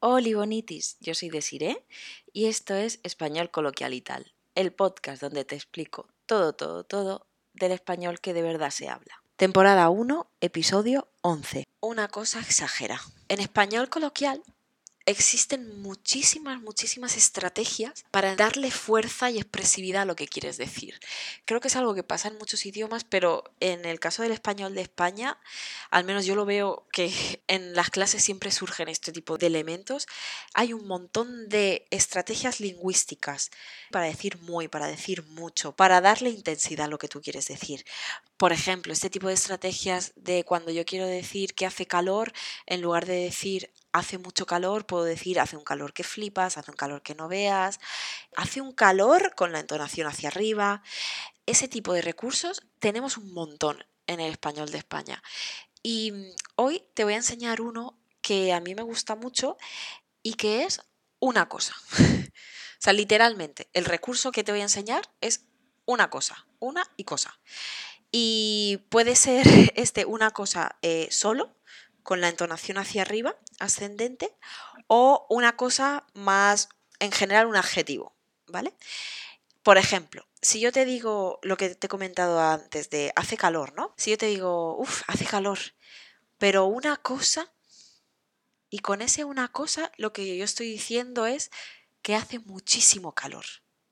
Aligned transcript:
Hola 0.00 0.28
bonitis, 0.36 0.96
yo 1.00 1.12
soy 1.12 1.28
Desiree 1.28 1.84
y 2.32 2.46
esto 2.46 2.72
es 2.76 3.00
Español 3.02 3.50
Coloquial 3.50 3.94
y 3.94 4.00
tal, 4.00 4.32
el 4.54 4.72
podcast 4.72 5.20
donde 5.20 5.44
te 5.44 5.56
explico 5.56 6.06
todo, 6.24 6.52
todo, 6.52 6.84
todo 6.84 7.26
del 7.52 7.72
español 7.72 8.20
que 8.20 8.32
de 8.32 8.42
verdad 8.42 8.70
se 8.70 8.88
habla. 8.88 9.24
Temporada 9.34 9.88
1, 9.90 10.30
episodio 10.40 11.08
11. 11.22 11.64
Una 11.80 12.06
cosa 12.06 12.38
exagera. 12.38 13.00
En 13.26 13.40
español 13.40 13.88
coloquial 13.88 14.40
existen 15.08 15.80
muchísimas, 15.80 16.60
muchísimas 16.60 17.16
estrategias 17.16 18.04
para 18.10 18.36
darle 18.36 18.70
fuerza 18.70 19.30
y 19.30 19.38
expresividad 19.38 20.02
a 20.02 20.04
lo 20.04 20.16
que 20.16 20.28
quieres 20.28 20.58
decir. 20.58 21.00
Creo 21.46 21.60
que 21.60 21.68
es 21.68 21.76
algo 21.76 21.94
que 21.94 22.02
pasa 22.02 22.28
en 22.28 22.36
muchos 22.36 22.66
idiomas, 22.66 23.04
pero 23.04 23.44
en 23.60 23.86
el 23.86 24.00
caso 24.00 24.22
del 24.22 24.32
español 24.32 24.74
de 24.74 24.82
España, 24.82 25.38
al 25.90 26.04
menos 26.04 26.26
yo 26.26 26.34
lo 26.34 26.44
veo 26.44 26.86
que 26.92 27.10
en 27.48 27.74
las 27.74 27.88
clases 27.88 28.22
siempre 28.22 28.50
surgen 28.50 28.88
este 28.88 29.10
tipo 29.10 29.38
de 29.38 29.46
elementos. 29.46 30.06
Hay 30.52 30.74
un 30.74 30.86
montón 30.86 31.48
de 31.48 31.86
estrategias 31.90 32.60
lingüísticas 32.60 33.50
para 33.90 34.04
decir 34.04 34.38
muy, 34.42 34.68
para 34.68 34.88
decir 34.88 35.22
mucho, 35.22 35.72
para 35.72 36.02
darle 36.02 36.28
intensidad 36.28 36.84
a 36.84 36.88
lo 36.90 36.98
que 36.98 37.08
tú 37.08 37.22
quieres 37.22 37.48
decir. 37.48 37.86
Por 38.36 38.52
ejemplo, 38.52 38.92
este 38.92 39.08
tipo 39.08 39.28
de 39.28 39.34
estrategias 39.34 40.12
de 40.16 40.44
cuando 40.44 40.70
yo 40.70 40.84
quiero 40.84 41.06
decir 41.06 41.54
que 41.54 41.66
hace 41.66 41.86
calor, 41.86 42.32
en 42.66 42.82
lugar 42.82 43.06
de 43.06 43.14
decir 43.14 43.70
hace 43.92 44.18
mucho 44.18 44.46
calor, 44.46 44.86
puedo 44.86 45.04
decir 45.04 45.40
hace 45.40 45.56
un 45.56 45.64
calor 45.64 45.92
que 45.92 46.04
flipas, 46.04 46.58
hace 46.58 46.70
un 46.70 46.76
calor 46.76 47.02
que 47.02 47.14
no 47.14 47.28
veas, 47.28 47.80
hace 48.36 48.60
un 48.60 48.72
calor 48.72 49.34
con 49.34 49.52
la 49.52 49.60
entonación 49.60 50.06
hacia 50.06 50.28
arriba. 50.28 50.82
Ese 51.46 51.68
tipo 51.68 51.92
de 51.92 52.02
recursos 52.02 52.62
tenemos 52.78 53.16
un 53.16 53.32
montón 53.32 53.84
en 54.06 54.20
el 54.20 54.30
español 54.32 54.70
de 54.70 54.78
España. 54.78 55.22
Y 55.82 56.12
mm, 56.12 56.30
hoy 56.56 56.84
te 56.94 57.04
voy 57.04 57.14
a 57.14 57.16
enseñar 57.16 57.60
uno 57.60 57.98
que 58.20 58.52
a 58.52 58.60
mí 58.60 58.74
me 58.74 58.82
gusta 58.82 59.14
mucho 59.14 59.56
y 60.22 60.34
que 60.34 60.64
es 60.64 60.80
una 61.20 61.48
cosa. 61.48 61.74
o 61.98 62.80
sea, 62.80 62.92
literalmente, 62.92 63.68
el 63.72 63.84
recurso 63.84 64.32
que 64.32 64.44
te 64.44 64.52
voy 64.52 64.60
a 64.60 64.64
enseñar 64.64 65.10
es 65.20 65.44
una 65.86 66.10
cosa, 66.10 66.46
una 66.58 66.84
y 66.96 67.04
cosa. 67.04 67.38
Y 68.10 68.84
puede 68.90 69.16
ser 69.16 69.46
este 69.76 70.04
una 70.04 70.30
cosa 70.30 70.78
eh, 70.82 71.08
solo, 71.10 71.54
con 72.08 72.22
la 72.22 72.30
entonación 72.30 72.78
hacia 72.78 73.02
arriba, 73.02 73.36
ascendente, 73.58 74.34
o 74.86 75.26
una 75.28 75.58
cosa 75.58 76.06
más, 76.14 76.70
en 77.00 77.12
general, 77.12 77.44
un 77.44 77.56
adjetivo, 77.56 78.16
¿vale? 78.46 78.72
Por 79.62 79.76
ejemplo, 79.76 80.26
si 80.40 80.58
yo 80.58 80.72
te 80.72 80.86
digo 80.86 81.38
lo 81.42 81.58
que 81.58 81.74
te 81.74 81.86
he 81.86 81.90
comentado 81.90 82.40
antes 82.40 82.88
de 82.88 83.12
hace 83.14 83.36
calor, 83.36 83.74
¿no? 83.74 83.92
Si 83.98 84.10
yo 84.10 84.16
te 84.16 84.24
digo, 84.24 84.78
uff, 84.78 85.02
hace 85.06 85.26
calor, 85.26 85.58
pero 86.38 86.64
una 86.64 86.96
cosa, 86.96 87.52
y 88.70 88.78
con 88.78 89.02
ese 89.02 89.24
una 89.24 89.48
cosa, 89.48 89.92
lo 89.98 90.14
que 90.14 90.34
yo 90.34 90.46
estoy 90.46 90.70
diciendo 90.70 91.26
es 91.26 91.50
que 92.00 92.14
hace 92.14 92.38
muchísimo 92.38 93.12
calor. 93.12 93.44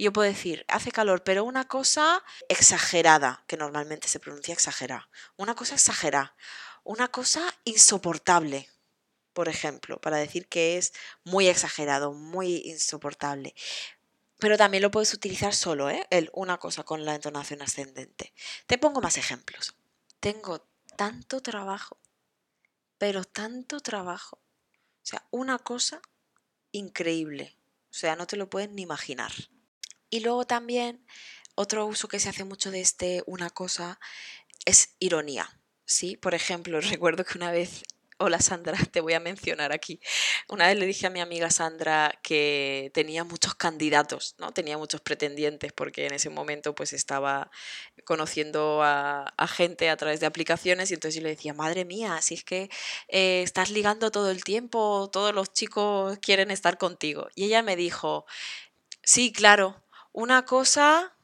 Yo 0.00 0.12
puedo 0.12 0.28
decir, 0.28 0.64
hace 0.66 0.90
calor, 0.90 1.22
pero 1.22 1.44
una 1.44 1.68
cosa 1.68 2.24
exagerada, 2.48 3.44
que 3.46 3.56
normalmente 3.56 4.08
se 4.08 4.18
pronuncia 4.18 4.52
exagerada. 4.52 5.08
Una 5.36 5.54
cosa 5.54 5.76
exagerada 5.76 6.34
una 6.84 7.08
cosa 7.08 7.42
insoportable, 7.64 8.68
por 9.32 9.48
ejemplo, 9.48 10.00
para 10.00 10.16
decir 10.16 10.48
que 10.48 10.76
es 10.76 10.92
muy 11.24 11.48
exagerado, 11.48 12.12
muy 12.12 12.62
insoportable. 12.64 13.54
Pero 14.38 14.56
también 14.56 14.82
lo 14.82 14.90
puedes 14.90 15.12
utilizar 15.12 15.54
solo, 15.54 15.90
¿eh? 15.90 16.06
El 16.10 16.30
una 16.32 16.58
cosa 16.58 16.82
con 16.82 17.04
la 17.04 17.14
entonación 17.14 17.62
ascendente. 17.62 18.32
Te 18.66 18.78
pongo 18.78 19.00
más 19.00 19.18
ejemplos. 19.18 19.74
Tengo 20.18 20.66
tanto 20.96 21.42
trabajo, 21.42 21.98
pero 22.98 23.24
tanto 23.24 23.80
trabajo. 23.80 24.38
O 25.02 25.06
sea, 25.06 25.26
una 25.30 25.58
cosa 25.58 26.00
increíble. 26.72 27.56
O 27.90 27.94
sea, 27.94 28.16
no 28.16 28.26
te 28.26 28.36
lo 28.36 28.48
puedes 28.48 28.70
ni 28.70 28.82
imaginar. 28.82 29.32
Y 30.08 30.20
luego 30.20 30.46
también 30.46 31.06
otro 31.54 31.86
uso 31.86 32.08
que 32.08 32.20
se 32.20 32.28
hace 32.28 32.44
mucho 32.44 32.70
de 32.70 32.80
este 32.80 33.22
una 33.26 33.50
cosa 33.50 34.00
es 34.64 34.94
ironía. 34.98 35.59
Sí, 35.90 36.16
por 36.16 36.34
ejemplo, 36.34 36.80
recuerdo 36.80 37.24
que 37.24 37.36
una 37.36 37.50
vez, 37.50 37.82
hola 38.18 38.38
Sandra, 38.38 38.74
te 38.92 39.00
voy 39.00 39.14
a 39.14 39.20
mencionar 39.20 39.72
aquí. 39.72 40.00
Una 40.48 40.68
vez 40.68 40.78
le 40.78 40.86
dije 40.86 41.08
a 41.08 41.10
mi 41.10 41.20
amiga 41.20 41.50
Sandra 41.50 42.16
que 42.22 42.92
tenía 42.94 43.24
muchos 43.24 43.56
candidatos, 43.56 44.36
¿no? 44.38 44.52
Tenía 44.52 44.78
muchos 44.78 45.00
pretendientes 45.00 45.72
porque 45.72 46.06
en 46.06 46.14
ese 46.14 46.30
momento 46.30 46.76
pues 46.76 46.92
estaba 46.92 47.50
conociendo 48.04 48.82
a, 48.84 49.34
gente 49.48 49.90
a 49.90 49.96
través 49.96 50.20
de 50.20 50.26
aplicaciones 50.26 50.90
y 50.92 50.94
entonces 50.94 51.16
yo 51.16 51.22
le 51.22 51.30
decía, 51.30 51.54
madre 51.54 51.84
mía, 51.84 52.22
si 52.22 52.34
es 52.34 52.44
que 52.44 52.70
eh, 53.08 53.42
estás 53.42 53.70
ligando 53.70 54.12
todo 54.12 54.30
el 54.30 54.44
tiempo, 54.44 55.10
todos 55.12 55.34
los 55.34 55.52
chicos 55.52 56.18
quieren 56.22 56.52
estar 56.52 56.78
contigo. 56.78 57.28
Y 57.34 57.46
ella 57.46 57.62
me 57.62 57.74
dijo, 57.74 58.26
sí, 59.02 59.32
claro, 59.32 59.82
una 60.12 60.44
cosa 60.44 61.16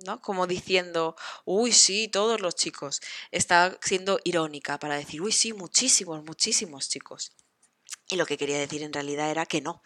¿no? 0.00 0.20
Como 0.20 0.46
diciendo, 0.46 1.16
uy, 1.44 1.72
sí, 1.72 2.08
todos 2.08 2.40
los 2.40 2.54
chicos. 2.54 3.00
Está 3.30 3.78
siendo 3.82 4.20
irónica 4.24 4.78
para 4.78 4.96
decir, 4.96 5.20
uy, 5.22 5.32
sí, 5.32 5.52
muchísimos, 5.52 6.24
muchísimos 6.24 6.88
chicos. 6.88 7.32
Y 8.08 8.16
lo 8.16 8.26
que 8.26 8.38
quería 8.38 8.58
decir 8.58 8.82
en 8.82 8.92
realidad 8.92 9.30
era 9.30 9.46
que 9.46 9.60
no, 9.60 9.82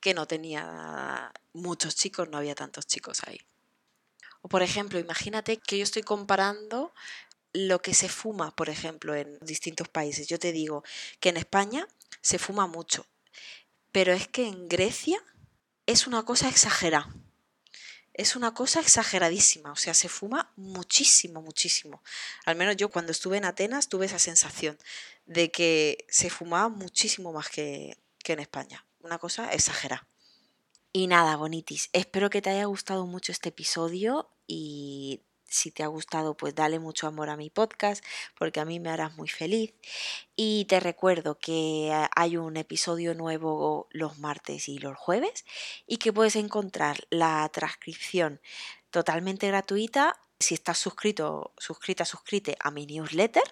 que 0.00 0.14
no 0.14 0.26
tenía 0.26 1.32
muchos 1.52 1.96
chicos, 1.96 2.28
no 2.28 2.38
había 2.38 2.54
tantos 2.54 2.86
chicos 2.86 3.20
ahí. 3.26 3.40
O 4.42 4.48
por 4.48 4.62
ejemplo, 4.62 4.98
imagínate 4.98 5.58
que 5.58 5.78
yo 5.78 5.84
estoy 5.84 6.02
comparando 6.02 6.92
lo 7.52 7.80
que 7.80 7.94
se 7.94 8.08
fuma, 8.08 8.54
por 8.54 8.68
ejemplo, 8.70 9.14
en 9.14 9.38
distintos 9.40 9.88
países. 9.88 10.26
Yo 10.26 10.38
te 10.38 10.52
digo 10.52 10.82
que 11.20 11.28
en 11.28 11.36
España 11.36 11.86
se 12.20 12.38
fuma 12.38 12.66
mucho, 12.66 13.06
pero 13.92 14.12
es 14.12 14.26
que 14.26 14.46
en 14.48 14.68
Grecia 14.68 15.22
es 15.86 16.06
una 16.06 16.24
cosa 16.24 16.48
exagerada 16.48 17.21
es 18.14 18.36
una 18.36 18.52
cosa 18.52 18.80
exageradísima, 18.80 19.72
o 19.72 19.76
sea, 19.76 19.94
se 19.94 20.08
fuma 20.08 20.52
muchísimo, 20.56 21.40
muchísimo. 21.40 22.02
Al 22.44 22.56
menos 22.56 22.76
yo 22.76 22.90
cuando 22.90 23.12
estuve 23.12 23.38
en 23.38 23.44
Atenas 23.44 23.88
tuve 23.88 24.06
esa 24.06 24.18
sensación 24.18 24.78
de 25.24 25.50
que 25.50 26.04
se 26.08 26.28
fumaba 26.28 26.68
muchísimo 26.68 27.32
más 27.32 27.48
que, 27.48 27.96
que 28.22 28.34
en 28.34 28.40
España. 28.40 28.84
Una 29.00 29.18
cosa 29.18 29.52
exagerada. 29.52 30.06
Y 30.92 31.06
nada, 31.06 31.36
bonitis, 31.36 31.88
espero 31.94 32.28
que 32.28 32.42
te 32.42 32.50
haya 32.50 32.66
gustado 32.66 33.06
mucho 33.06 33.32
este 33.32 33.48
episodio 33.48 34.28
y 34.46 35.22
si 35.52 35.70
te 35.70 35.82
ha 35.82 35.86
gustado, 35.86 36.36
pues 36.36 36.54
dale 36.54 36.78
mucho 36.78 37.06
amor 37.06 37.30
a 37.30 37.36
mi 37.36 37.50
podcast, 37.50 38.04
porque 38.38 38.60
a 38.60 38.64
mí 38.64 38.80
me 38.80 38.90
harás 38.90 39.16
muy 39.16 39.28
feliz. 39.28 39.74
Y 40.34 40.64
te 40.64 40.80
recuerdo 40.80 41.38
que 41.38 41.92
hay 42.16 42.36
un 42.36 42.56
episodio 42.56 43.14
nuevo 43.14 43.88
los 43.90 44.18
martes 44.18 44.68
y 44.68 44.78
los 44.78 44.96
jueves 44.96 45.44
y 45.86 45.98
que 45.98 46.12
puedes 46.12 46.36
encontrar 46.36 47.06
la 47.10 47.48
transcripción 47.52 48.40
totalmente 48.90 49.46
gratuita 49.48 50.18
si 50.42 50.54
estás 50.54 50.78
suscrito, 50.78 51.54
suscrita, 51.56 52.04
suscrite 52.04 52.56
a 52.60 52.70
mi 52.70 52.84
newsletter 52.84 53.42